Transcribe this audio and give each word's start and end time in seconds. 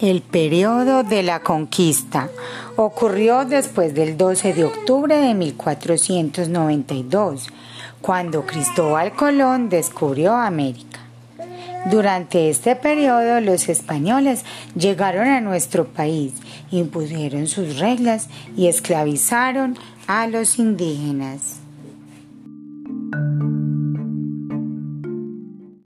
El 0.00 0.22
periodo 0.22 1.02
de 1.02 1.22
la 1.22 1.40
conquista 1.40 2.30
ocurrió 2.76 3.44
después 3.44 3.94
del 3.94 4.16
12 4.16 4.54
de 4.54 4.64
octubre 4.64 5.14
de 5.14 5.34
1492, 5.34 7.48
cuando 8.00 8.46
Cristóbal 8.46 9.12
Colón 9.12 9.68
descubrió 9.68 10.34
América. 10.34 11.00
Durante 11.90 12.50
este 12.50 12.76
periodo 12.76 13.40
los 13.40 13.68
españoles 13.68 14.44
llegaron 14.74 15.28
a 15.28 15.40
nuestro 15.40 15.86
país, 15.86 16.34
impusieron 16.70 17.46
sus 17.46 17.78
reglas 17.78 18.28
y 18.56 18.68
esclavizaron 18.68 19.76
a 20.06 20.26
los 20.26 20.58
indígenas. 20.58 21.60